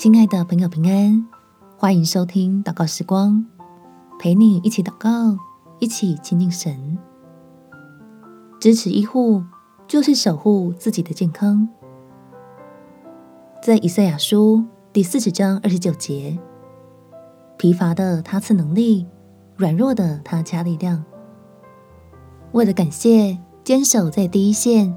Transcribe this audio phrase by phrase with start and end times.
[0.00, 1.26] 亲爱的朋友，平安，
[1.76, 3.44] 欢迎收听祷告时光，
[4.18, 5.36] 陪你一起祷告，
[5.78, 6.96] 一起亲近神。
[8.58, 9.44] 支持医护
[9.86, 11.68] 就是守护自己的健康。
[13.62, 16.38] 在以赛亚书第四十章二十九节，
[17.58, 19.06] 疲乏的他赐能力，
[19.54, 21.04] 软弱的他加力量。
[22.52, 24.96] 为了感谢坚守在第一线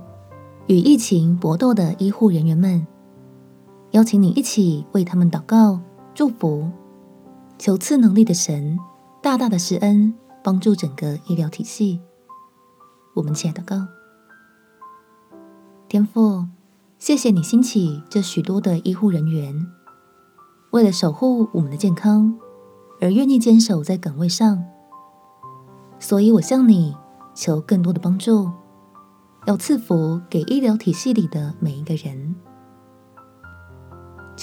[0.68, 2.88] 与疫情搏斗的医护人员们。
[3.94, 5.80] 邀请你一起为他们祷告、
[6.16, 6.68] 祝福，
[7.60, 8.80] 求赐能力的神
[9.22, 10.12] 大大的施恩，
[10.44, 12.02] 帮助整个医疗体系。
[13.14, 13.86] 我们起来祷告，
[15.88, 16.48] 天父，
[16.98, 19.68] 谢谢你兴起这许多的医护人员，
[20.72, 22.36] 为了守护我们的健康
[23.00, 24.66] 而愿意坚守在岗位上。
[26.00, 26.98] 所以我向你
[27.36, 28.50] 求更多的帮助，
[29.46, 32.36] 要赐福给医疗体系里的每一个人。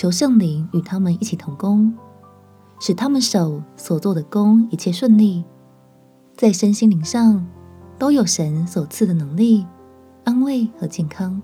[0.01, 1.95] 求圣灵与他们一起同工，
[2.81, 5.45] 使他们手所做的工一切顺利，
[6.34, 7.47] 在身心灵上
[7.98, 9.67] 都有神所赐的能力、
[10.25, 11.43] 安慰和健康，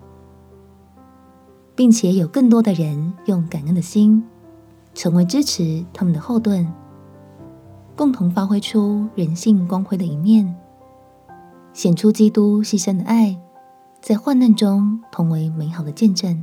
[1.75, 4.25] 并且有更多的人用感恩的心，
[4.95, 6.67] 成为支持他们的后盾，
[7.95, 10.57] 共同发挥出人性光辉的一面，
[11.75, 13.39] 显出基督牺牲的爱，
[14.01, 16.43] 在患难中同为美好的见证。